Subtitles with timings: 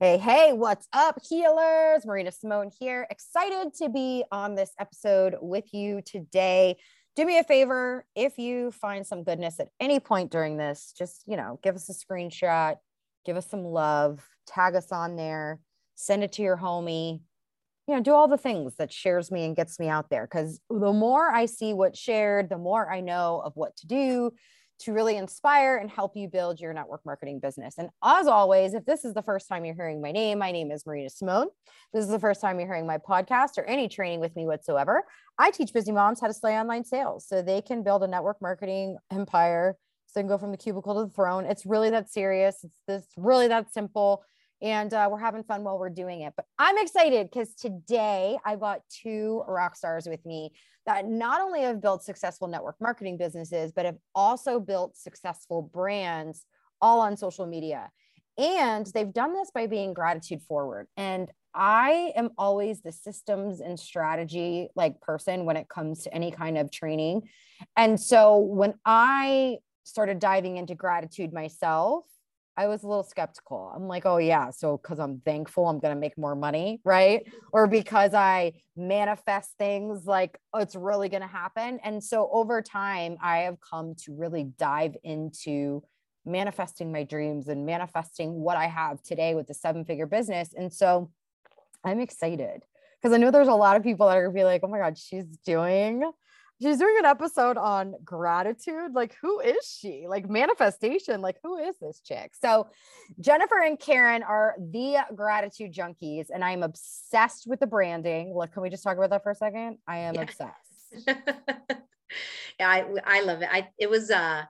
[0.00, 2.06] Hey, hey, what's up, healers?
[2.06, 3.06] Marina Simone here.
[3.10, 6.78] Excited to be on this episode with you today.
[7.16, 11.22] Do me a favor if you find some goodness at any point during this, just,
[11.26, 12.76] you know, give us a screenshot,
[13.26, 15.60] give us some love, tag us on there,
[15.94, 17.20] send it to your homie.
[17.86, 20.26] You know, do all the things that shares me and gets me out there.
[20.26, 24.30] Because the more I see what's shared, the more I know of what to do
[24.80, 27.76] to really inspire and help you build your network marketing business.
[27.78, 30.70] And as always, if this is the first time you're hearing my name, my name
[30.70, 31.48] is Marina Simone.
[31.92, 35.04] This is the first time you're hearing my podcast or any training with me whatsoever.
[35.38, 38.42] I teach busy moms how to slay online sales so they can build a network
[38.42, 39.76] marketing empire.
[40.06, 41.44] So they can go from the cubicle to the throne.
[41.44, 42.62] It's really that serious.
[42.62, 44.24] It's this really that simple
[44.64, 46.32] and uh, we're having fun while we're doing it.
[46.36, 50.52] But I'm excited because today I got two rock stars with me
[50.86, 56.44] that not only have built successful network marketing businesses, but have also built successful brands
[56.80, 57.90] all on social media.
[58.36, 60.88] And they've done this by being gratitude forward.
[60.96, 66.32] And I am always the systems and strategy like person when it comes to any
[66.32, 67.28] kind of training.
[67.76, 72.04] And so when I started diving into gratitude myself,
[72.56, 73.72] I was a little skeptical.
[73.74, 74.50] I'm like, oh, yeah.
[74.50, 77.26] So, because I'm thankful, I'm going to make more money, right?
[77.52, 81.80] Or because I manifest things like oh, it's really going to happen.
[81.82, 85.82] And so, over time, I have come to really dive into
[86.24, 90.54] manifesting my dreams and manifesting what I have today with the seven figure business.
[90.56, 91.10] And so,
[91.84, 92.62] I'm excited
[93.00, 94.68] because I know there's a lot of people that are going to be like, oh
[94.68, 96.10] my God, she's doing
[96.60, 98.92] she's doing an episode on gratitude.
[98.94, 100.06] Like, who is she?
[100.08, 101.20] Like, manifestation.
[101.20, 102.32] Like, who is this chick?
[102.40, 102.68] So,
[103.20, 108.34] Jennifer and Karyn are the gratitude junkies, and I'm obsessed with the branding.
[108.34, 109.78] Look, can we just talk about that for a second?
[109.86, 110.22] I am yeah.
[110.22, 110.54] obsessed.
[112.58, 113.48] yeah, I, I love it.
[113.50, 114.44] I it was uh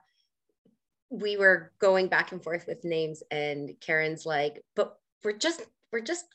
[1.09, 6.01] we were going back and forth with names, and Karyn's like, but we're just we're
[6.01, 6.25] just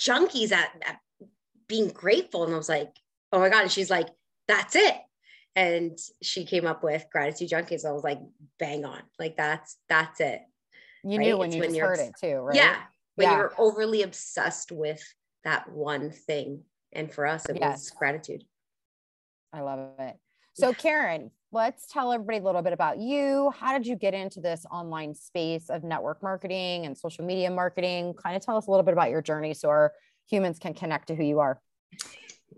[0.00, 1.00] junkies at, at
[1.68, 2.44] being grateful.
[2.44, 2.94] And I was like,
[3.32, 3.62] oh my God.
[3.62, 4.08] And she's like,
[4.50, 4.96] that's it.
[5.56, 7.84] And she came up with gratitude junkies.
[7.84, 8.20] I was like,
[8.58, 9.00] bang on.
[9.18, 10.42] Like that's that's it.
[11.02, 11.26] You right?
[11.26, 12.56] knew when it's you when heard it too, right?
[12.56, 12.76] Yeah.
[13.14, 13.36] When yeah.
[13.36, 15.02] you're overly obsessed with
[15.44, 16.62] that one thing.
[16.92, 17.78] And for us, it yes.
[17.78, 18.44] was gratitude.
[19.52, 20.16] I love it.
[20.54, 23.52] So, Karyn, let's tell everybody a little bit about you.
[23.56, 28.14] How did you get into this online space of network marketing and social media marketing?
[28.14, 29.92] Kind of tell us a little bit about your journey so our
[30.28, 31.60] humans can connect to who you are.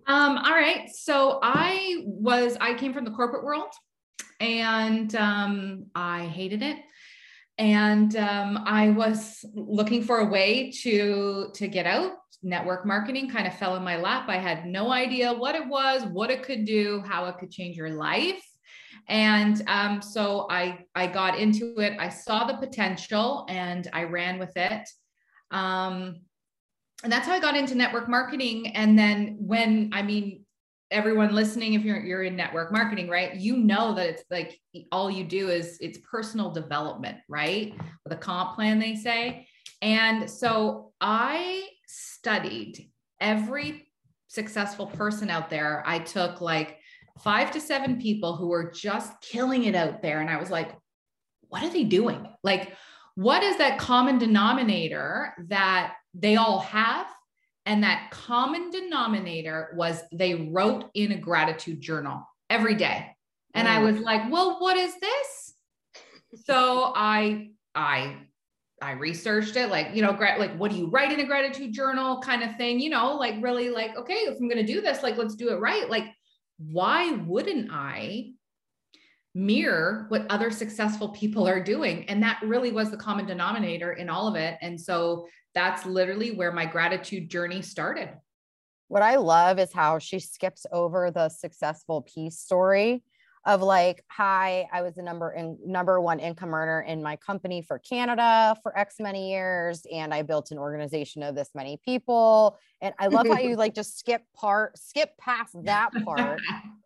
[0.06, 0.88] Um, all right.
[0.92, 3.72] So I was, I came from the corporate world
[4.41, 6.78] and um, I hated it.
[7.58, 12.12] And um, I was looking for a way to to get out.
[12.42, 14.28] Network marketing kind of fell in my lap.
[14.28, 17.76] I had no idea what it was, what it could do, how it could change
[17.76, 18.42] your life.
[19.08, 21.97] And um, so I I got into it.
[22.00, 24.88] I saw the potential and I ran with it.
[25.50, 26.22] Um,
[27.02, 28.68] and that's how I got into network marketing.
[28.68, 30.44] And then when, I mean,
[30.90, 33.34] everyone listening, if you're you're in network marketing, right?
[33.34, 34.60] You know that it's like
[34.92, 37.74] all you do is it's personal development, right?
[38.04, 39.48] With a comp plan, they say.
[39.80, 42.90] And so I studied
[43.20, 43.88] every
[44.28, 45.82] successful person out there.
[45.86, 46.78] I took like
[47.20, 50.20] five to seven people who were just killing it out there.
[50.20, 50.72] And I was like,
[51.48, 52.26] what are they doing?
[52.42, 52.74] Like,
[53.14, 57.06] what is that common denominator that they all have.
[57.65, 63.15] And that common denominator was they wrote in a gratitude journal every day.
[63.55, 63.93] And I mm.
[63.93, 65.55] was like, well, what is this?
[66.45, 68.17] So I, I,
[68.81, 71.73] I researched it, like, you know, gra- like, what do you write in a gratitude
[71.73, 74.81] journal kind of thing, you know, like really like, okay, if I'm going to do
[74.81, 75.89] this, like, let's do it right.
[75.89, 76.06] Like,
[76.59, 78.33] why wouldn't I
[79.34, 82.09] mirror what other successful people are doing.
[82.09, 84.59] And that really was the common denominator in all of it.
[84.60, 88.10] And so that's literally where my gratitude journey started.
[88.88, 93.03] What I love is how she skips over the successful piece story
[93.44, 97.60] of like, hi, I was the number in number one income earner in my company
[97.60, 102.56] for Canada for X many years, and I built an organization of this many people.
[102.81, 106.40] And I love how you like just skip part, skip past that part.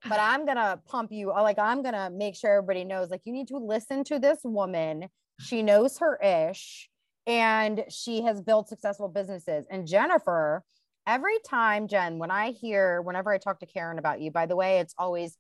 [0.09, 3.33] but I'm gonna pump you, uh, like I'm gonna make sure everybody knows, like you
[3.33, 5.09] need to listen to this woman.
[5.41, 6.89] She knows her ish,
[7.27, 9.67] and she has built successful businesses.
[9.71, 10.65] And Jennifer,
[11.07, 14.57] every time, Jen, when I hear, whenever I talk to Karyn about you, by the
[14.57, 15.37] way, it's always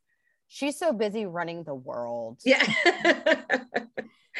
[0.48, 2.40] she's so busy running the world.
[2.44, 2.64] Yeah.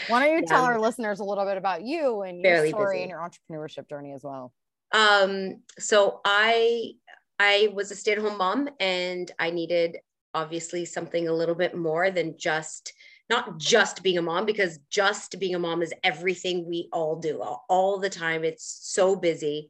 [0.08, 0.46] Why don't you yeah.
[0.46, 3.02] tell our listeners a little bit about you and your Fairly story busy.
[3.02, 4.52] and your entrepreneurship journey as well?
[4.92, 6.92] Um, so I
[7.38, 9.98] I was a stay-at-home mom and I needed
[10.34, 12.92] obviously something a little bit more than just
[13.28, 17.42] not just being a mom because just being a mom is everything we all do
[17.42, 19.68] all, all the time it's so busy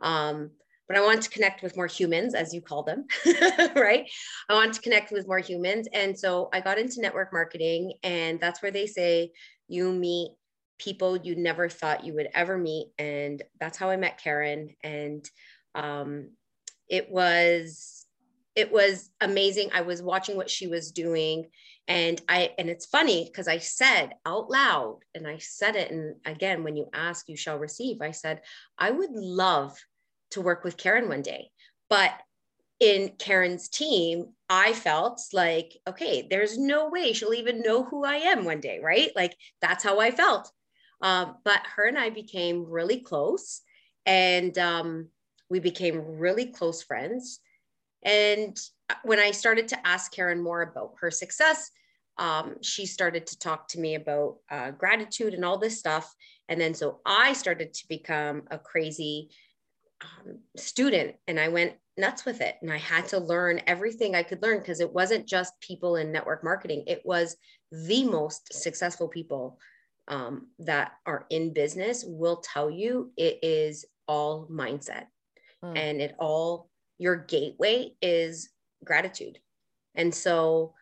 [0.00, 0.50] um,
[0.88, 3.06] but I want to connect with more humans, as you call them,
[3.76, 4.10] right?
[4.48, 5.86] I want to connect with more humans.
[5.92, 9.32] And so I got into network marketing, and that's where they say
[9.68, 10.30] you meet
[10.78, 12.88] people you never thought you would ever meet.
[12.98, 14.76] And that's how I met Karyn.
[14.82, 15.28] And
[15.74, 16.30] um,
[16.88, 18.06] it was
[18.56, 19.70] it was amazing.
[19.72, 21.48] I was watching what she was doing
[21.86, 26.16] and I and it's funny because I said out loud and I said it and
[26.24, 28.02] again when you ask you shall receive.
[28.02, 28.40] I said
[28.78, 29.76] I would love
[30.30, 31.50] to work with Karyn one day.
[31.88, 32.12] But
[32.80, 38.16] in Karyn's team, I felt like, okay, there's no way she'll even know who I
[38.16, 39.10] am one day, right?
[39.16, 40.50] Like that's how I felt.
[41.02, 43.62] Um, but her and I became really close
[44.06, 45.08] and um,
[45.50, 47.40] we became really close friends.
[48.02, 48.56] And
[49.02, 51.70] when I started to ask Karyn more about her success,
[52.16, 56.12] um, she started to talk to me about uh, gratitude and all this stuff.
[56.48, 59.30] And then so I started to become a crazy
[60.00, 62.56] um, student and I went nuts with it.
[62.62, 66.12] And I had to learn everything I could learn because it wasn't just people in
[66.12, 67.36] network marketing, it was
[67.72, 69.58] the most successful people
[70.06, 75.06] um, that are in business will tell you it is all mindset
[75.62, 75.76] mm.
[75.76, 78.48] and it all your gateway is
[78.84, 79.38] gratitude.
[79.94, 80.74] And so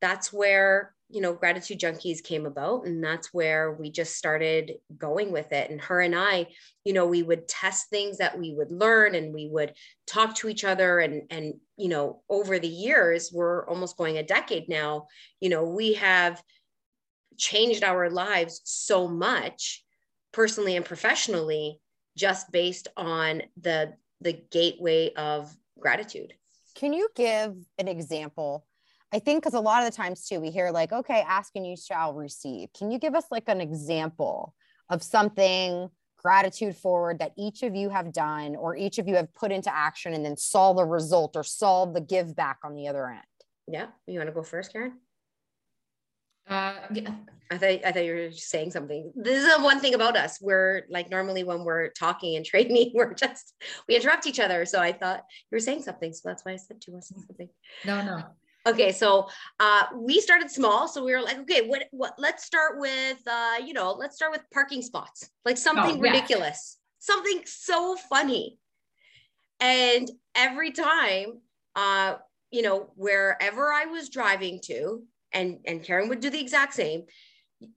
[0.00, 2.84] that's where you know, Gratitude Junkies came about.
[2.84, 5.70] And that's where we just started going with it.
[5.70, 6.48] And her and I,
[6.84, 9.74] you know, we would test things that we would learn and we would
[10.06, 11.00] talk to each other.
[11.00, 15.06] And, and, you know, over the years, we're almost going a decade now,
[15.40, 16.42] you know, we have
[17.38, 19.84] changed our lives so much
[20.32, 21.80] personally and professionally
[22.16, 26.34] just based on the the gateway of gratitude.
[26.74, 28.66] Can you give an example
[29.12, 31.66] I think because a lot of the times too, we hear like, okay, ask and
[31.66, 32.68] you shall receive.
[32.72, 34.54] Can you give us like an example
[34.90, 35.88] of something
[36.18, 39.74] gratitude forward that each of you have done or each of you have put into
[39.74, 43.22] action and then saw the result or saw the give back on the other end?
[43.66, 43.86] Yeah.
[44.06, 44.92] You want to go first, Karyn?
[46.48, 47.10] Uh, yeah.
[47.50, 49.12] I thought I thought you were saying something.
[49.14, 50.38] This is the one thing about us.
[50.40, 53.54] We're like normally when we're talking and training, we're just
[53.88, 54.66] we interrupt each other.
[54.66, 56.12] So I thought you were saying something.
[56.12, 57.48] So that's why I said to us something.
[57.86, 58.22] No, no.
[58.66, 59.28] Okay, so
[59.60, 62.14] uh, we started small, so we were like, okay, what, what?
[62.18, 66.76] Let's start with, uh, you know, let's start with parking spots, like something oh, ridiculous,
[66.98, 68.58] something so funny.
[69.60, 71.40] And every time,
[71.76, 72.16] uh,
[72.50, 75.02] you know, wherever I was driving to,
[75.32, 77.04] and and Karyn would do the exact same.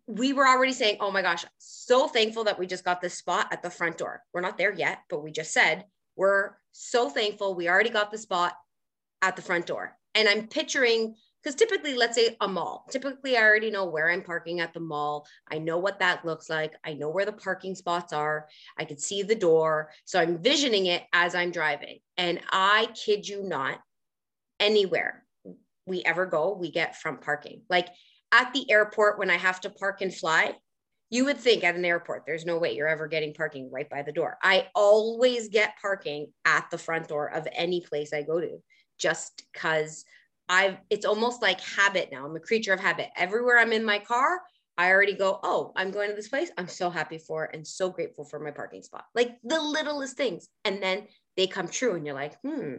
[0.07, 3.47] We were already saying, "Oh my gosh, so thankful that we just got this spot
[3.51, 5.85] at the front door." We're not there yet, but we just said
[6.15, 8.53] we're so thankful we already got the spot
[9.21, 12.85] at the front door and I'm picturing because typically let's say a mall.
[12.91, 15.25] Typically i already know where i'm parking at the mall.
[15.49, 16.73] I know what that looks like.
[16.83, 18.47] I know where the parking spots are.
[18.77, 19.91] I can see the door.
[20.05, 21.99] So i'm visioning it as i'm driving.
[22.17, 23.79] And i kid you not
[24.59, 25.23] anywhere
[25.87, 27.61] we ever go we get front parking.
[27.69, 27.87] Like
[28.31, 30.55] at the airport when i have to park and fly
[31.09, 34.01] you would think at an airport there's no way you're ever getting parking right by
[34.01, 34.37] the door.
[34.43, 38.59] I always get parking at the front door of any place i go to
[39.01, 40.05] just because
[40.47, 42.25] I've it's almost like habit now.
[42.25, 43.09] I'm a creature of habit.
[43.17, 44.41] Everywhere I'm in my car,
[44.77, 46.51] I already go, oh, I'm going to this place.
[46.57, 49.05] I'm so happy for and so grateful for my parking spot.
[49.15, 50.47] Like the littlest things.
[50.65, 52.75] And then they come true and you're like, hmm,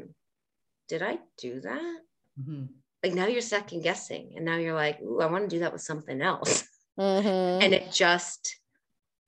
[0.88, 1.98] did I do that?
[2.40, 2.64] Mm-hmm.
[3.02, 4.34] Like now you're second guessing.
[4.36, 6.64] And now you're like, ooh, I want to do that with something else.
[6.98, 7.62] Mm-hmm.
[7.64, 8.56] And it just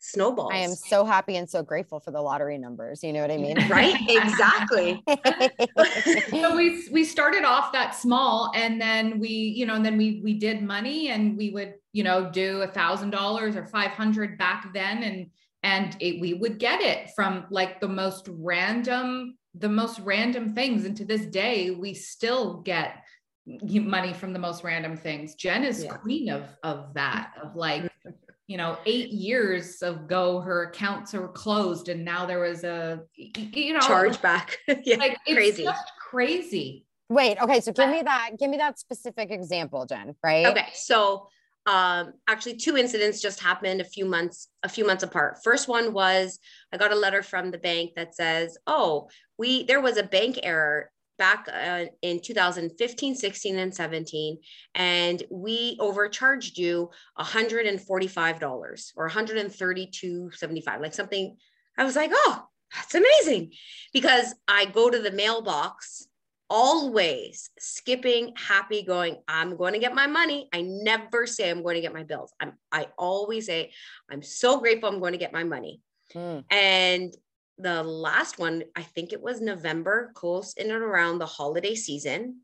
[0.04, 0.50] snowballs.
[0.52, 3.02] I am so happy and so grateful for the lottery numbers.
[3.02, 3.56] You know what I mean?
[3.68, 3.96] right?
[4.08, 5.02] Exactly.
[6.30, 10.20] so we we started off that small and then we, you know, and then we
[10.22, 14.72] we did money and we would, you know, do a thousand dollars or 500 back
[14.74, 15.02] then.
[15.02, 15.30] And
[15.62, 20.84] and it, we would get it from like the most random, the most random things.
[20.84, 23.02] And to this day, we still get
[23.46, 25.34] money from the most random things.
[25.34, 25.94] Jen is yeah.
[25.94, 27.90] queen of of that, of like
[28.46, 33.72] you know, eight years ago, her accounts were closed, and now there was a, you
[33.72, 34.58] know, charge back.
[34.84, 35.66] yeah, like crazy,
[35.98, 36.84] crazy.
[37.08, 40.14] Wait, okay, so give me that, give me that specific example, Jen.
[40.22, 40.46] Right?
[40.46, 41.28] Okay, so
[41.66, 45.38] um, actually, two incidents just happened a few months, a few months apart.
[45.42, 46.38] First one was
[46.72, 49.08] I got a letter from the bank that says, "Oh,
[49.38, 54.38] we there was a bank error back uh, in 2015 16 and 17
[54.74, 61.36] and we overcharged you $145 or 132.75 like something
[61.78, 62.44] i was like oh
[62.74, 63.52] that's amazing
[63.92, 66.08] because i go to the mailbox
[66.50, 70.48] always skipping happy going i'm going to get my money.
[70.52, 72.32] I never say i'm going to get my bills.
[72.38, 73.72] I'm i always say
[74.10, 75.80] i'm so grateful i'm going to get my money.
[76.14, 76.44] Mm.
[76.50, 77.14] and
[77.58, 82.40] the last one i think it was november close in and around the holiday season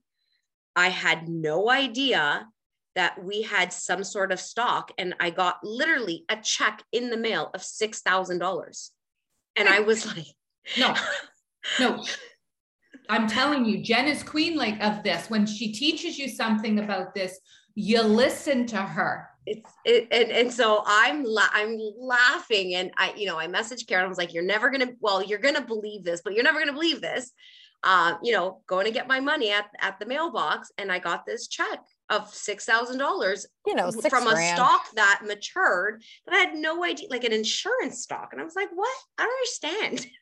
[0.76, 2.46] i had no idea
[2.94, 7.16] that we had some sort of stock and i got literally a check in the
[7.16, 8.90] mail of $6000
[9.56, 10.26] and i was like
[10.78, 10.94] no
[11.78, 12.04] no
[13.10, 15.28] I'm telling you, Jen is queen like of this.
[15.28, 17.40] When she teaches you something about this,
[17.74, 19.28] you listen to her.
[19.46, 23.86] It's it, and, and so I'm la- I'm laughing and I you know I messaged
[23.86, 26.58] Karyn I was like you're never gonna well you're gonna believe this but you're never
[26.58, 27.32] gonna believe this
[27.82, 31.24] uh, you know going to get my money at at the mailbox and I got
[31.24, 31.80] this check
[32.10, 34.38] of six thousand dollars you know from grand.
[34.38, 38.44] a stock that matured that I had no idea like an insurance stock and I
[38.44, 40.10] was like what I don't understand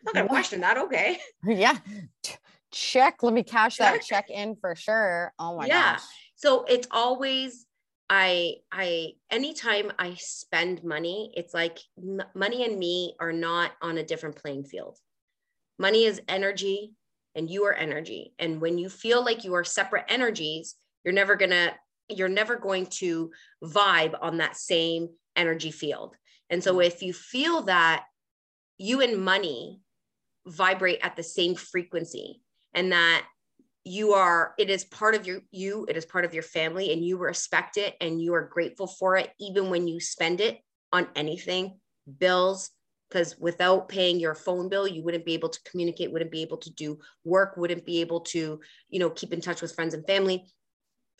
[0.00, 0.78] I'm not gonna question that.
[0.78, 1.18] Okay.
[1.44, 1.76] Yeah.
[2.72, 3.22] Check.
[3.22, 3.94] Let me cash check.
[3.94, 5.32] that check in for sure.
[5.38, 5.94] Oh my yeah.
[5.94, 6.02] gosh.
[6.36, 7.66] So it's always
[8.10, 13.98] I I anytime I spend money, it's like m- money and me are not on
[13.98, 14.98] a different playing field.
[15.78, 16.92] Money is energy
[17.36, 18.34] and you are energy.
[18.40, 20.74] And when you feel like you are separate energies,
[21.04, 21.72] you're never gonna
[22.08, 23.30] you're never going to
[23.62, 26.16] vibe on that same energy field.
[26.50, 26.86] And so mm.
[26.86, 28.06] if you feel that
[28.76, 29.80] you and money
[30.46, 32.40] vibrate at the same frequency
[32.74, 33.24] and that
[33.84, 37.04] you are it is part of your you it is part of your family and
[37.04, 40.58] you respect it and you are grateful for it even when you spend it
[40.92, 41.78] on anything
[42.18, 42.70] bills
[43.08, 46.58] because without paying your phone bill you wouldn't be able to communicate wouldn't be able
[46.58, 50.06] to do work wouldn't be able to you know keep in touch with friends and
[50.06, 50.44] family.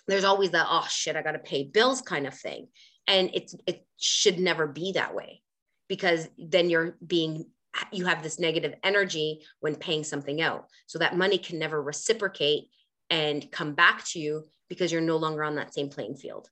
[0.07, 2.69] There's always that oh shit i got to pay bills kind of thing.
[3.07, 5.43] And it's it should never be that way
[5.89, 7.47] because then you're being
[7.93, 10.67] you have this negative energy when paying something out.
[10.87, 12.69] So that money can never reciprocate
[13.09, 16.49] and come back to you because you're no longer on that same playing field.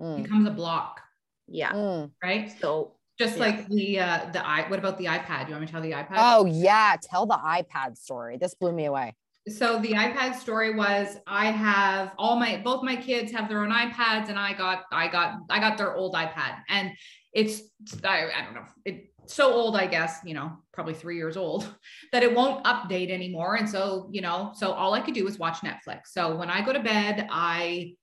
[0.00, 0.22] Mm.
[0.22, 1.00] becomes a block.
[1.46, 1.72] Yeah.
[1.72, 2.10] Mm.
[2.22, 2.52] right?
[2.60, 3.44] So just yeah.
[3.44, 5.46] like the uh the i what about the ipad?
[5.46, 6.14] You want me to tell the ipad?
[6.16, 6.96] Oh yeah.
[7.02, 8.38] Tell the ipad story.
[8.38, 9.14] This blew me away.
[9.48, 13.70] So the ipad story was i have all my both my kids have their own
[13.70, 16.56] ipads and i got i got i got their old ipad.
[16.68, 16.92] And
[17.32, 17.62] it's
[18.04, 18.66] I, I don't know.
[18.84, 21.72] It so old, I guess, you know, probably three years old,
[22.12, 23.56] that it won't update anymore.
[23.56, 26.08] And so, you know, so all I could do was watch Netflix.
[26.12, 27.94] So when I go to bed, I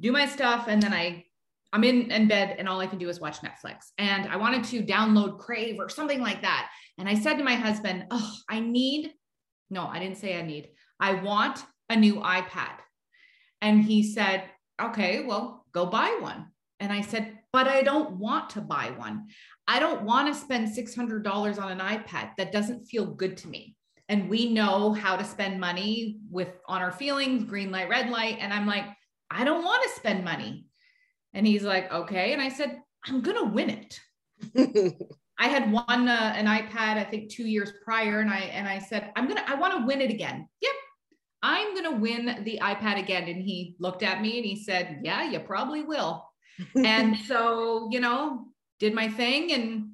[0.00, 1.24] do my stuff and then I
[1.72, 3.92] I'm in, in bed and all I can do is watch Netflix.
[3.98, 6.68] And I wanted to download Crave or something like that.
[6.98, 9.12] And I said to my husband, Oh, I need,
[9.70, 12.72] no, I didn't say I need, I want a new iPad.
[13.62, 14.44] And he said,
[14.82, 16.48] Okay, well, go buy one.
[16.80, 19.26] And I said, But I don't want to buy one.
[19.66, 22.30] I don't want to spend $600 on an iPad.
[22.36, 23.76] That doesn't feel good to me.
[24.08, 28.38] And we know how to spend money with on our feelings, green light, red light.
[28.40, 28.84] And I'm like,
[29.30, 30.66] I don't want to spend money.
[31.32, 32.32] And he's like, okay.
[32.32, 34.00] And I said, I'm going to win it.
[35.38, 38.20] I had won uh, an iPad, I think two years prior.
[38.20, 40.48] And I, and I said, I'm going to, I want to win it again.
[40.60, 40.72] Yep.
[41.42, 43.28] I'm going to win the iPad again.
[43.28, 46.29] And he looked at me and he said, yeah, you probably will.
[46.74, 48.46] And so, you know,
[48.78, 49.90] did my thing and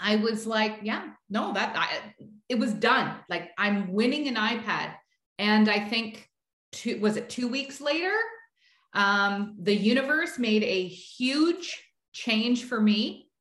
[0.00, 3.14] I was like, yeah, no, that I, it was done.
[3.28, 4.94] Like I'm winning an iPad.
[5.38, 6.28] And I think
[6.72, 8.12] two, was it two weeks later?
[8.94, 11.82] Um, the universe made a huge
[12.12, 13.26] change for me.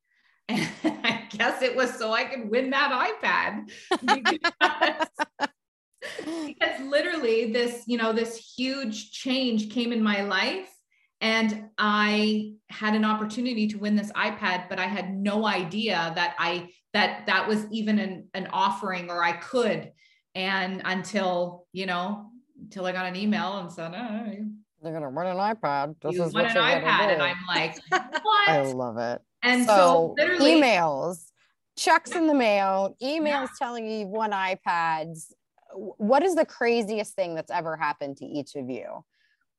[0.50, 0.68] And
[1.04, 3.70] I guess it was so I could win that iPad.
[6.20, 10.70] Because, because literally this, you know, this huge change came in my life
[11.22, 16.36] and i had an opportunity to win this ipad but i had no idea that
[16.40, 19.92] i that that was even an, an offering or i could.
[20.36, 22.30] And until you know
[22.62, 24.46] until i got an email and said oh,
[24.82, 25.96] they're gonna run an ipad.
[26.02, 27.14] This you is what an ipad.
[27.14, 28.50] And i'm like what?
[28.50, 29.22] I love it.
[29.42, 31.26] And so, so literally emails
[31.78, 33.48] checks in the mail emails yeah.
[33.58, 35.32] telling you you've won ipads.
[35.74, 39.04] What is the craziest thing that's ever happened to each of you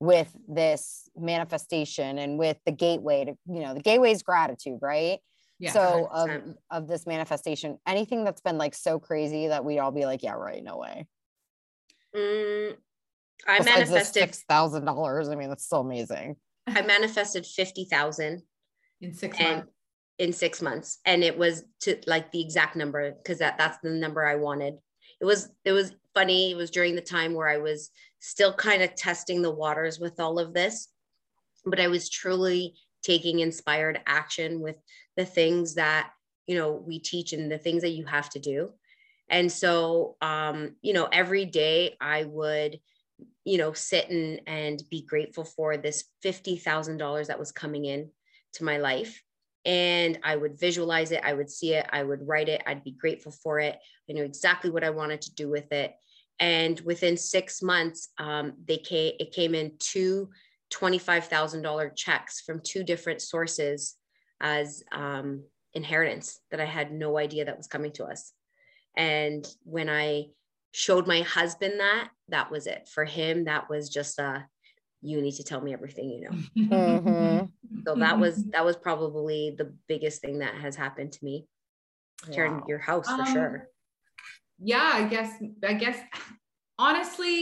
[0.01, 5.21] with this manifestation and with the gateway to you know the gateway is gratitude right?
[5.59, 6.31] Yeah, so of,
[6.71, 10.33] of this manifestation anything that's been like so crazy that we'd all be like yeah
[10.33, 11.07] right no way.
[12.17, 12.77] Mm,
[13.47, 16.37] i Besides manifested six thousand dollars i mean that's still amazing.
[16.67, 18.43] I manifested 50000
[19.03, 19.69] in six months.
[20.19, 23.91] in six months and it was to like the exact number because that that's the
[23.91, 24.75] number i wanted.
[25.21, 27.91] It was it was funny it was during the time where i was
[28.21, 30.89] still kind of testing the waters with all of this.
[31.65, 34.77] But I was truly taking inspired action with
[35.17, 36.11] the things that,
[36.47, 38.73] you know, we teach and the things that you have to do.
[39.29, 42.81] And so, um, you know, every day I would,
[43.45, 48.11] you know, sit and, and be grateful for this $50,000 that was coming in
[48.55, 49.23] to my life.
[49.65, 52.93] And I would visualize it, I would see it, I would write it, I'd be
[52.93, 53.79] grateful for it.
[54.09, 55.95] I knew exactly what I wanted to do with it.
[56.39, 60.31] And within six months, um, they came, it came in two
[60.73, 63.97] $25,000 checks from two different sources
[64.41, 68.33] as um, inheritance that I had no idea that was coming to us.
[68.97, 70.27] And when I
[70.73, 72.89] showed my husband that, that was it.
[72.89, 74.47] For him, that was just a,
[75.03, 76.37] you need to tell me everything you know.
[76.57, 77.47] Mm-hmm.
[77.87, 81.47] So that was that was probably the biggest thing that has happened to me.
[82.29, 82.65] Wow.
[82.69, 83.69] your house for um, sure.
[84.59, 85.33] Yeah, I guess
[85.67, 85.99] I guess
[86.79, 87.33] honestly,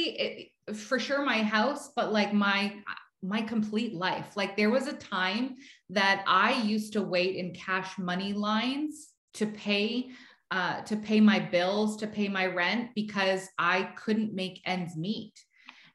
[0.69, 2.77] it, for sure my house, but like my
[3.23, 4.37] my complete life.
[4.37, 5.57] Like there was a time
[5.91, 10.11] that I used to wait in cash money lines to pay
[10.51, 15.35] uh, to pay my bills, to pay my rent because I couldn't make ends meet.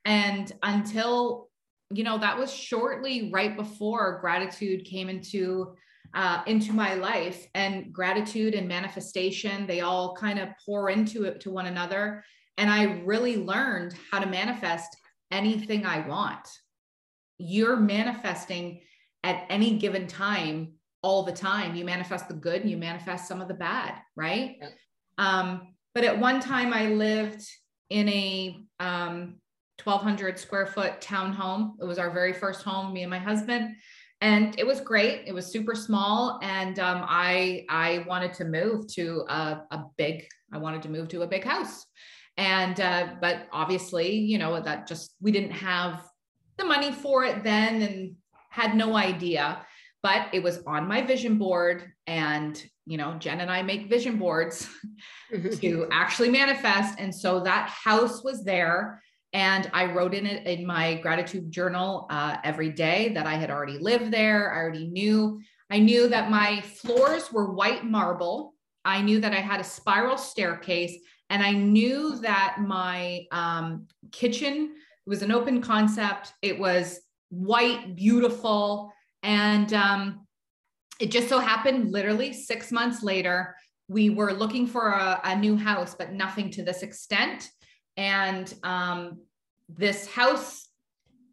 [0.05, 1.49] And until
[1.91, 5.75] you know that was shortly right before gratitude came into
[6.15, 11.39] uh, into my life and gratitude and manifestation they all kind of pour into it
[11.41, 12.23] to one another
[12.57, 14.95] and i really learned how to manifest
[15.31, 16.47] anything i want.
[17.39, 18.81] You're manifesting
[19.23, 21.75] at any given time all the time.
[21.75, 24.57] You manifest the good and you manifest some of the bad right?
[25.17, 27.45] Um, but at one time i lived
[27.89, 29.35] in a um,
[29.81, 31.73] 1200 square foot townhome.
[31.81, 33.75] It was our very first home me and my husband.
[34.21, 35.23] And it was great.
[35.27, 36.39] It was super small.
[36.41, 41.07] And um, i i wanted to move to a, a, big i wanted to move
[41.09, 41.85] to a big house.
[42.37, 46.07] And uh, but obviously you know that just we didn't have
[46.57, 48.15] the money for it then and
[48.49, 49.65] had no idea.
[50.03, 51.91] But it was on my vision board.
[52.05, 54.69] And you know jen and i make vision boards
[55.61, 56.99] to actually manifest.
[56.99, 59.01] And so that house was there
[59.33, 63.51] and i wrote in it in my gratitude journal uh, every day that i had
[63.51, 68.53] already lived there i already knew i knew that my floors were white marble
[68.85, 70.97] i knew that i had a spiral staircase
[71.29, 74.73] and i knew that my um, kitchen
[75.05, 76.33] it was an open concept.
[76.41, 78.93] It was white, beautiful.
[79.21, 80.27] And um,
[80.99, 83.55] it just so happened, literally six months later,
[83.89, 87.49] we were looking for a, a new house, but nothing to this extent.
[87.97, 89.21] And um,
[89.69, 90.67] this house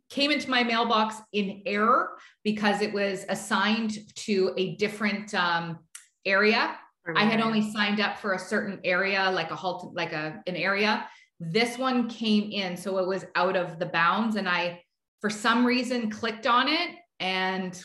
[0.08, 5.78] came into my mailbox in error because it was assigned to a different um,
[6.24, 6.76] area.
[7.16, 10.54] I had only signed up for a certain area, like a halt, like a an
[10.54, 11.06] area,
[11.40, 14.82] this one came in, so it was out of the bounds, and I,
[15.22, 17.82] for some reason, clicked on it and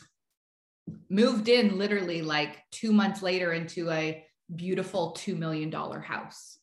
[1.10, 6.60] moved in literally like two months later into a beautiful $2 million house.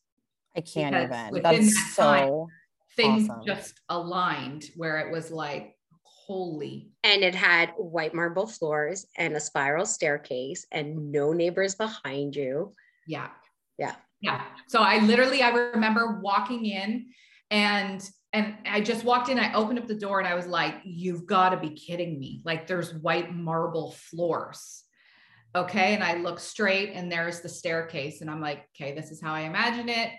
[0.55, 1.41] I can't even.
[1.41, 2.47] That's that so time,
[2.95, 3.45] things awesome.
[3.45, 6.91] just aligned where it was like, holy.
[7.03, 12.73] And it had white marble floors and a spiral staircase and no neighbors behind you.
[13.07, 13.29] Yeah.
[13.77, 13.95] Yeah.
[14.21, 14.43] Yeah.
[14.67, 17.07] So I literally I remember walking in
[17.51, 20.75] and and I just walked in, I opened up the door and I was like,
[20.83, 22.41] you've got to be kidding me.
[22.43, 24.83] Like there's white marble floors.
[25.55, 25.93] Okay.
[25.93, 28.21] And I look straight and there's the staircase.
[28.21, 30.09] And I'm like, okay, this is how I imagine it.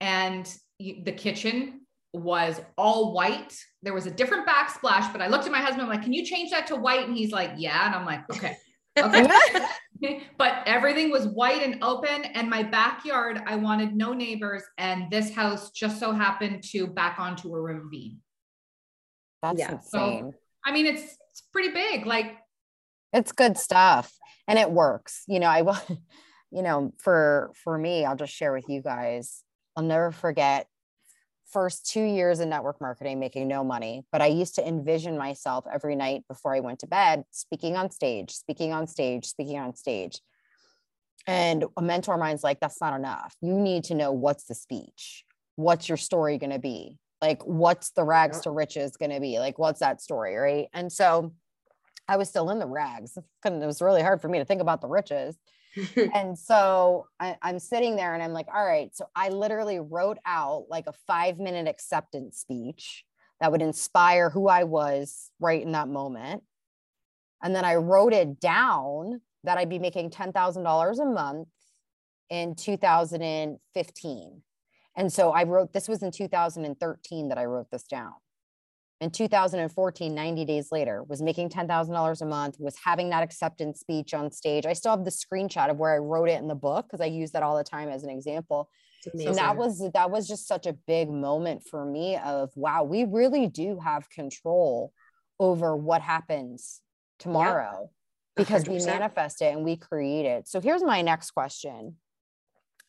[0.00, 1.82] And the kitchen
[2.12, 3.56] was all white.
[3.82, 6.24] There was a different backsplash, but I looked at my husband, I'm like, can you
[6.24, 7.06] change that to white?
[7.06, 7.86] And he's like, yeah.
[7.86, 8.56] And I'm like, okay.
[8.98, 9.26] Okay.
[10.38, 12.24] but everything was white and open.
[12.24, 14.62] And my backyard, I wanted no neighbors.
[14.78, 18.18] And this house just so happened to back onto a ravine.
[19.42, 19.72] That's yeah.
[19.72, 20.32] insane.
[20.32, 20.34] So,
[20.64, 22.06] I mean, it's it's pretty big.
[22.06, 22.36] Like
[23.12, 24.12] it's good stuff.
[24.48, 25.22] And it works.
[25.28, 25.78] You know, I will,
[26.50, 29.42] you know, for for me, I'll just share with you guys.
[29.80, 30.66] I'll never forget
[31.50, 35.64] first two years in network marketing making no money but i used to envision myself
[35.72, 39.74] every night before i went to bed speaking on stage speaking on stage speaking on
[39.74, 40.20] stage.
[41.26, 43.34] And a mentor of mine's like that's not enough.
[43.40, 45.24] You need to know what's the speech.
[45.56, 46.98] What's your story going to be?
[47.20, 49.38] Like what's the rags to riches going to be?
[49.38, 50.36] Like what's that story?
[50.36, 50.68] Right?
[50.72, 51.32] And so
[52.08, 53.16] i was still in the rags.
[53.44, 55.36] And it was really hard for me to think about the riches
[56.14, 58.94] and so I, I'm sitting there and I'm like, all right.
[58.94, 63.04] So I literally wrote out like a five minute acceptance speech
[63.40, 66.42] that would inspire who I was right in that moment.
[67.42, 71.48] And then I wrote it down that I'd be making $10,000 a month
[72.28, 74.42] in 2015.
[74.96, 78.12] And so I wrote, this was in 2013 that I wrote this down.
[79.00, 84.12] In 2014, 90 days later, was making $10,000 a month, was having that acceptance speech
[84.12, 84.66] on stage.
[84.66, 87.06] I still have the screenshot of where I wrote it in the book because I
[87.06, 88.68] use that all the time as an example.
[89.14, 93.04] And that was that was just such a big moment for me of wow, we
[93.04, 94.92] really do have control
[95.38, 96.82] over what happens
[97.18, 97.88] tomorrow
[98.36, 98.46] yep.
[98.46, 98.68] because 100%.
[98.68, 100.46] we manifest it and we create it.
[100.46, 101.96] So here's my next question.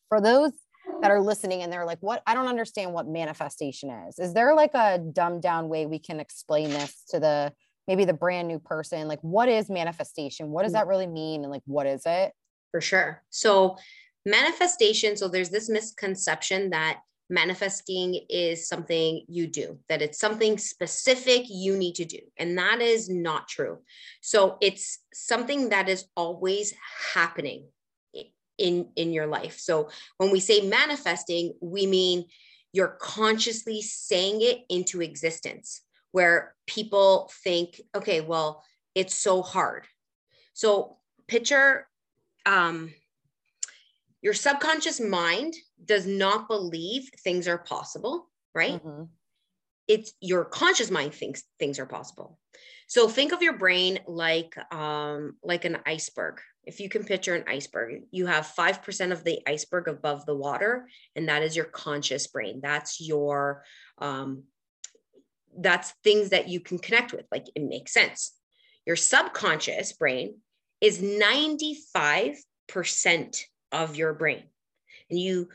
[0.10, 0.52] For those
[1.02, 2.22] that are listening and they're like, what?
[2.26, 4.20] I don't understand what manifestation is.
[4.20, 7.54] Is there like a dumbed down way we can explain this to the
[7.88, 9.08] maybe the brand new person?
[9.08, 10.50] Like, what is manifestation?
[10.50, 10.76] What does mm.
[10.76, 11.44] that really mean?
[11.44, 12.34] And like, what is it?
[12.72, 13.24] For sure.
[13.30, 13.78] So,
[14.26, 21.44] manifestation, so there's this misconception that manifesting is something you do, that it's something specific
[21.50, 22.20] you need to do.
[22.38, 23.80] And that is not true.
[24.22, 26.74] So, it's something that is always
[27.14, 27.66] happening
[28.58, 29.58] in in your life.
[29.60, 32.26] So when we say manifesting we mean
[32.74, 38.64] you're consciously saying it into existence where people think okay well
[38.96, 39.86] it's so hard.
[40.54, 41.88] So picture
[42.46, 42.94] um
[44.22, 48.84] your subconscious mind does not believe things are possible right?
[48.84, 49.04] Mm-hmm.
[49.88, 52.38] it's your conscious mind thinks things are possible.
[52.88, 57.44] So think of your brain like um like an iceberg if you can picture an
[57.48, 62.28] iceberg, you have 5% of the iceberg above the water, and that is your conscious
[62.28, 62.60] brain.
[62.62, 63.64] That's your,
[63.98, 64.44] um,
[65.58, 67.26] that's things that you can connect with.
[67.32, 68.34] Like it makes sense.
[68.86, 70.36] Your subconscious brain
[70.82, 72.36] is 95%
[73.72, 74.44] of your brain.
[75.10, 75.50] And you,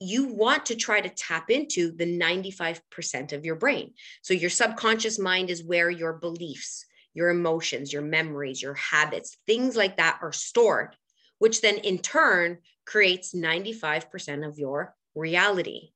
[0.00, 3.94] you want to try to tap into the 95% of your brain.
[4.22, 9.76] So your subconscious mind is where your beliefs, your emotions, your memories, your habits, things
[9.76, 10.96] like that are stored,
[11.38, 15.90] which then in turn creates 95% of your reality.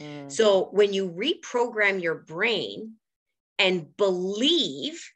[0.00, 0.32] Mm.
[0.32, 2.94] So when you reprogram your brain
[3.58, 5.12] and believe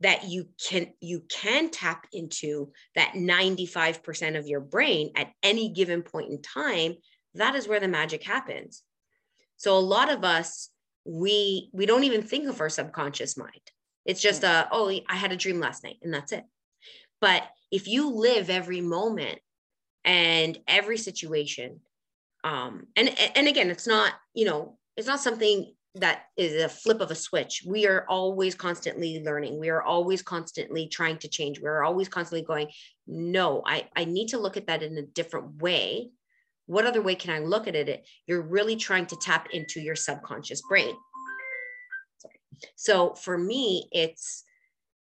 [0.00, 6.02] that you can you can tap into that 95% of your brain at any given
[6.02, 6.96] point in time
[7.34, 8.82] that is where the magic happens
[9.56, 10.70] so a lot of us
[11.04, 13.70] we we don't even think of our subconscious mind
[14.10, 16.44] it's just a, oh, I had a dream last night and that's it.
[17.20, 19.38] But if you live every moment
[20.04, 21.80] and every situation,
[22.42, 27.00] um, and and again, it's not, you know, it's not something that is a flip
[27.00, 27.62] of a switch.
[27.64, 29.60] We are always constantly learning.
[29.60, 31.60] We are always constantly trying to change.
[31.60, 32.68] We're always constantly going,
[33.06, 36.10] no, I, I need to look at that in a different way.
[36.66, 38.06] What other way can I look at it?
[38.26, 40.94] You're really trying to tap into your subconscious brain.
[42.76, 44.44] So for me, it's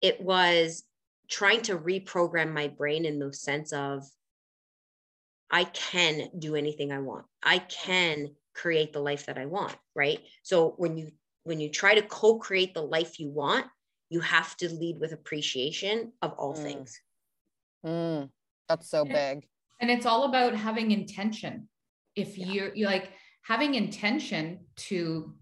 [0.01, 0.83] it was
[1.29, 4.03] trying to reprogram my brain in the sense of
[5.51, 7.25] I can do anything I want.
[7.43, 10.19] I can create the life that I want, right?
[10.43, 11.11] So when you
[11.43, 13.67] when you try to co-create the life you want,
[14.09, 16.63] you have to lead with appreciation of all mm.
[16.63, 16.99] things.
[17.85, 18.29] Mm.
[18.67, 19.47] That's so big.
[19.79, 21.69] And it's all about having intention.
[22.15, 22.47] If yeah.
[22.47, 23.11] you you like
[23.43, 25.33] having intention to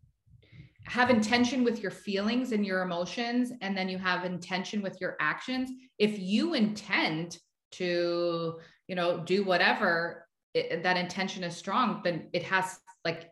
[0.85, 5.15] have intention with your feelings and your emotions and then you have intention with your
[5.19, 5.69] actions.
[5.97, 7.37] If you intend
[7.73, 13.29] to you know do whatever it, that intention is strong then it has like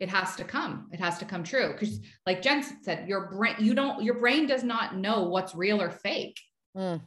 [0.00, 0.88] it has to come.
[0.92, 1.72] It has to come true.
[1.72, 5.80] Because like jen said your brain you don't your brain does not know what's real
[5.80, 6.38] or fake.
[6.76, 7.02] Mm.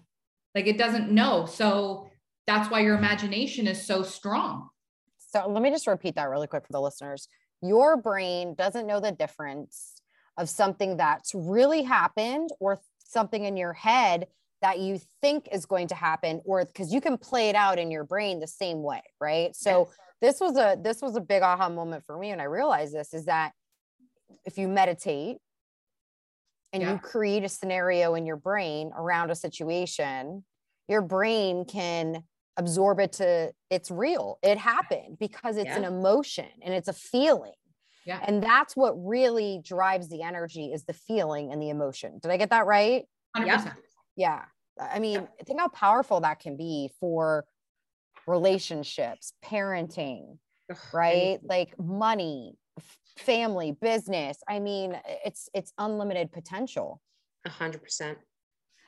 [0.54, 1.46] like it doesn't know.
[1.48, 2.08] So
[2.48, 4.70] that's why your imagination is so strong.
[5.18, 7.28] So let me just repeat that really quick for the listeners
[7.62, 10.02] your brain doesn't know the difference
[10.38, 14.28] of something that's really happened or something in your head
[14.62, 17.92] that you think is going to happen or because you can play it out in
[17.92, 19.90] your brain the same way right so
[20.22, 23.14] this was a this was a big aha moment for me and i realized this
[23.14, 23.52] is that
[24.44, 25.38] if you meditate
[26.74, 26.94] and yeah.
[26.94, 30.44] you create a scenario in your brain around a situation
[30.88, 32.24] your brain can
[32.58, 34.40] absorb it to it's real.
[34.42, 35.78] It happened because it's yeah.
[35.78, 37.54] an emotion and it's a feeling.
[38.06, 38.20] Yeah.
[38.26, 42.20] And that's what really drives the energy is the feeling and the emotion.
[42.22, 43.06] Did i get that right?
[43.36, 43.46] 100%.
[43.46, 43.74] yeah
[44.16, 44.42] yeah.
[44.80, 45.44] I mean yeah.
[45.46, 47.46] think how powerful that can be for
[48.28, 50.38] relationships parenting
[50.94, 51.40] right?
[51.44, 52.56] Like money
[53.18, 54.38] family business.
[54.48, 57.02] I mean it's it's unlimited potential.
[57.46, 58.18] A hundred percent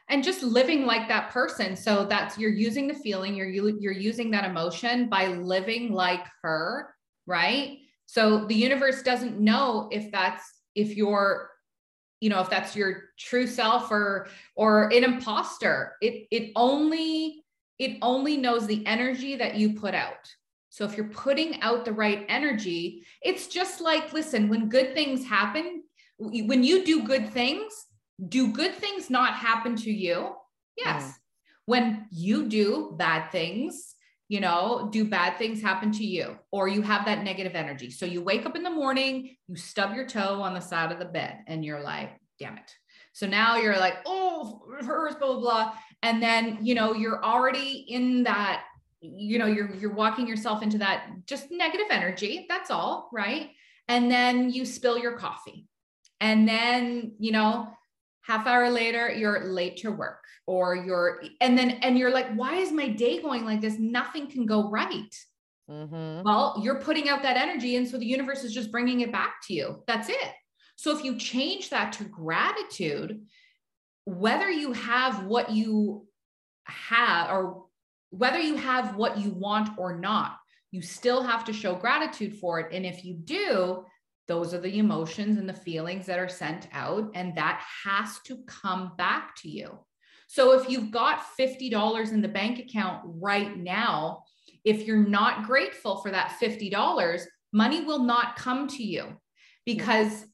[0.09, 1.75] and just living like that person.
[1.75, 6.93] So that's you're using the feeling you're you're using that emotion by living like her
[7.27, 7.79] right?
[8.05, 10.43] So the universe doesn't know if that's
[10.73, 11.51] if you're
[12.21, 15.95] you know if that's your true self or or an imposter.
[16.01, 17.43] It it only
[17.77, 20.33] it only knows the energy that you put out.
[20.69, 25.25] So if you're putting out the right energy it's just like listen when good things
[25.25, 25.83] happen
[26.19, 27.85] when you do good things,
[28.25, 30.35] do good things not happen to you?
[30.77, 31.03] Yes.
[31.03, 31.13] Mm.
[31.65, 33.95] When you do bad things,
[34.29, 37.89] you know, do bad things happen to you or you have that negative energy.
[37.89, 40.99] So you wake up in the morning, you stub your toe on the side of
[40.99, 42.71] the bed and you're like, damn it.
[43.13, 45.73] So now you're like, oh, hers, blah, blah, blah.
[46.03, 48.63] And then, you know, you're already in that,
[49.01, 52.45] you know, you're you're walking yourself into that just negative energy.
[52.49, 53.49] That's all, right?
[53.87, 55.67] And then you spill your coffee.
[56.19, 57.69] And then, you know,
[58.27, 62.55] half hour later you're late to work or you're and then and you're like why
[62.55, 63.79] is my day going like this?
[63.79, 65.15] Nothing can go right.
[65.69, 66.21] Mm-hmm.
[66.23, 69.35] well you're putting out that energy and so the universe is just bringing it back
[69.47, 69.83] to you.
[69.87, 70.31] That's it.
[70.75, 73.21] So if you change that to gratitude
[74.05, 76.05] whether you have what you
[76.63, 77.65] have or
[78.11, 80.37] whether you have what you want or not
[80.71, 82.73] you still have to show gratitude for it.
[82.73, 83.85] And if you do
[84.27, 88.37] those are the emotions and the feelings that are sent out, and that has to
[88.45, 89.79] come back to you.
[90.27, 94.23] So if you've got $50 in the bank account right now,
[94.65, 99.17] if you're not grateful for that $50, money will not come to you
[99.65, 100.25] because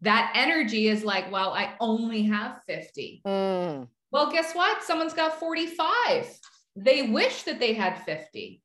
[0.00, 3.22] that energy is like, well, I only have 50.
[3.24, 3.86] Mm.
[4.10, 4.82] Well, guess what?
[4.82, 6.38] Someone's got 45.
[6.74, 8.60] They wish that they had 50.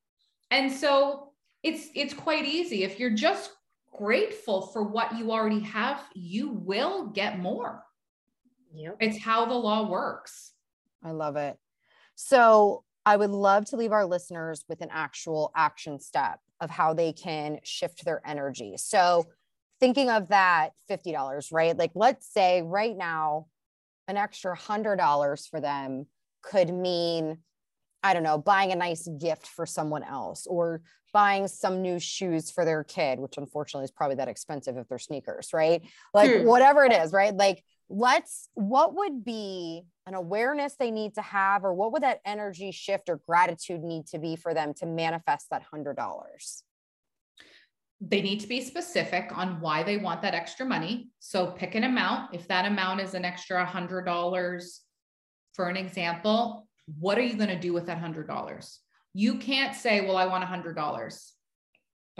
[0.49, 2.83] And so it's it's quite easy.
[2.83, 3.51] If you're just
[3.97, 7.83] grateful for what you already have, you will get more.
[8.73, 8.97] Yep.
[8.99, 10.53] It's how the law works.
[11.03, 11.57] I love it.
[12.15, 16.93] So, I would love to leave our listeners with an actual action step of how
[16.93, 18.75] they can shift their energy.
[18.77, 19.25] So,
[19.79, 21.77] thinking of that $50, right?
[21.77, 23.47] Like, let's say right now,
[24.07, 26.07] an extra $100 for them
[26.41, 27.39] could mean
[28.07, 32.49] I don't know, buying a nice gift for someone else or buying some new shoes
[32.49, 35.81] for their kid, which unfortunately is probably that expensive if they're sneakers, right?
[36.13, 36.45] Like hmm.
[36.45, 37.35] whatever it is, right?
[37.35, 42.21] Like let's what would be an awareness they need to have or what would that
[42.25, 45.95] energy shift or gratitude need to be for them to manifest that $100?
[47.99, 51.09] They need to be specific on why they want that extra money.
[51.19, 52.33] So pick an amount.
[52.33, 54.79] If that amount is an extra $100
[55.53, 56.66] for an example,
[56.99, 58.77] what are you going to do with that $100?
[59.13, 61.31] You can't say, well, I want a $100.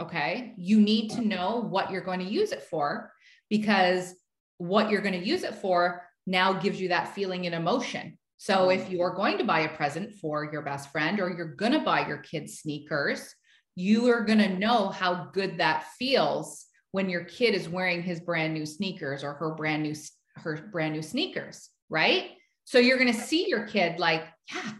[0.00, 0.54] Okay.
[0.56, 3.12] You need to know what you're going to use it for
[3.48, 4.14] because
[4.58, 8.18] what you're going to use it for now gives you that feeling and emotion.
[8.36, 8.80] So mm-hmm.
[8.80, 11.80] if you're going to buy a present for your best friend or you're going to
[11.80, 13.34] buy your kids sneakers,
[13.74, 18.20] you are going to know how good that feels when your kid is wearing his
[18.20, 19.94] brand new sneakers or her brand new
[20.36, 22.30] her brand new sneakers, right?
[22.64, 24.72] So you're going to see your kid like, yeah,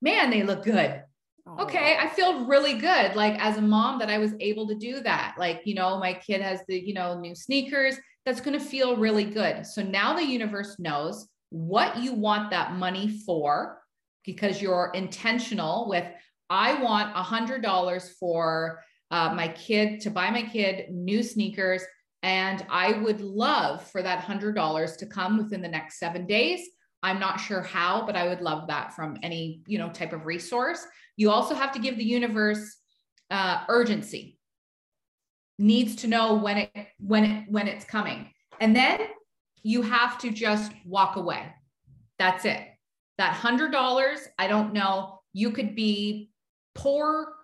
[0.00, 1.02] man, they look good.
[1.46, 1.64] Oh.
[1.64, 5.00] Okay, I feel really good like as a mom that I was able to do
[5.00, 5.36] that.
[5.38, 7.96] Like, you know, my kid has the, you know, new sneakers.
[8.24, 9.64] That's going to feel really good.
[9.64, 13.80] So now the universe knows what you want that money for
[14.24, 16.04] because you're intentional with
[16.50, 21.82] I want a hundred dollars for uh, my kid to buy my kid new sneakers.
[22.22, 26.68] And I would love for that hundred dollars to come within the next seven days.
[27.02, 30.26] I'm not sure how, but I would love that from any, you know, type of
[30.26, 30.84] resource.
[31.16, 32.76] You also have to give the universe
[33.30, 34.38] uh, urgency.
[35.58, 38.30] Needs to know when it when it when it's coming.
[38.60, 39.00] And then
[39.62, 41.46] you have to just walk away.
[42.18, 42.62] That's it.
[43.18, 46.30] That $100, I don't know, you could be
[46.74, 47.35] poor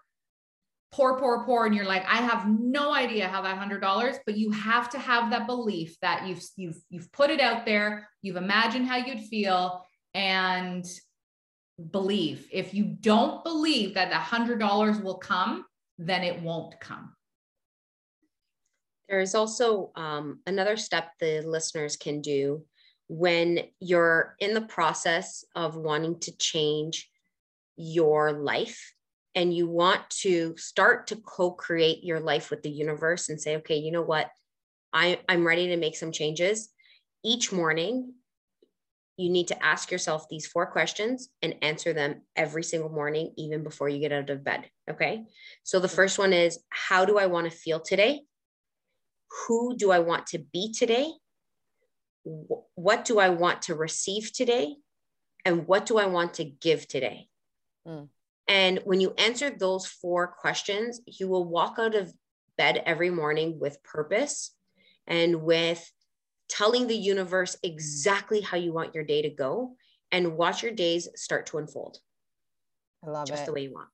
[0.93, 4.37] poor, poor, poor, and you're like, I have no idea how that hundred dollars, but
[4.37, 8.37] you have to have that belief that you've you've you've put it out there, you've
[8.37, 10.87] imagined how you'd feel, and
[11.91, 12.47] believe.
[12.53, 15.65] If you don't believe that a hundred dollars will come,
[15.99, 17.15] then it won't come.
[19.09, 22.65] There is also um, another step the listeners can do
[23.09, 27.11] when you're in the process of wanting to change
[27.77, 28.95] your life
[29.35, 33.77] and you want to start to co-create your life with the universe and say okay
[33.77, 34.31] you know what?
[34.93, 36.69] I, i'm ready to make some changes.
[37.25, 38.15] Each morning
[39.17, 43.63] you need to ask yourself these four questions and answer them every single morning even
[43.63, 45.25] before you get out of bed okay?
[45.63, 48.23] So the first one is how do i want to feel today?
[49.47, 51.11] Who do i want to be today?
[52.75, 54.77] What do i want to receive today?
[55.45, 57.29] And what do i want to give today?
[57.87, 58.09] Mm.
[58.49, 62.13] And when you answer those four questions, you will walk out of
[62.57, 64.55] bed every morning with purpose
[65.07, 65.91] and with
[66.49, 69.75] telling the universe exactly how you want your day to go
[70.11, 71.99] and watch your days start to unfold.
[73.05, 73.33] I love it.
[73.33, 73.47] just it.
[73.47, 73.89] the way you want.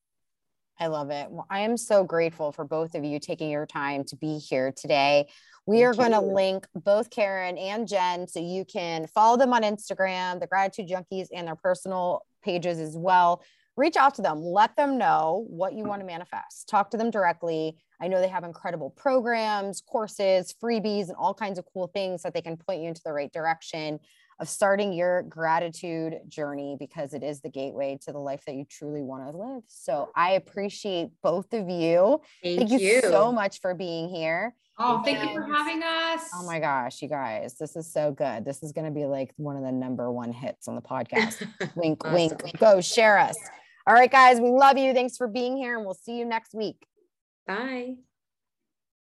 [0.81, 1.31] I love it.
[1.31, 4.73] Well, I am so grateful for both of you taking your time to be here
[4.73, 5.29] today.
[5.67, 9.53] We Thank are going to link both Karyn and Jen so you can follow them
[9.53, 13.43] on Instagram, the Gratitude Junkies, and their personal pages as well.
[13.79, 15.89] Reach out to them, let them know what you hmm.
[15.89, 16.69] want to manifest.
[16.69, 17.77] Talk to them directly.
[18.01, 22.35] I know they have incredible programs, courses, freebies, and all kinds of cool things that
[22.35, 24.01] they can point you into the right direction
[24.41, 28.65] of starting your gratitude journey because it is the gateway to the life that you
[28.69, 29.63] truly want to live.
[29.69, 32.21] So I appreciate both of you.
[32.43, 34.55] Thank, Thank you so much for being here.
[34.77, 36.29] Oh, thank you for having us.
[36.35, 38.45] Oh my gosh, you guys, this is so good.
[38.45, 41.47] This is going to be like one of the number one hits on the podcast.
[41.77, 42.15] wink, Awesome.
[42.15, 42.59] wink.
[42.59, 43.37] Go share us.
[43.89, 44.93] All right, guys, we love you.
[44.93, 46.85] Thanks for being here, and we'll see you next week.
[47.47, 47.95] Bye.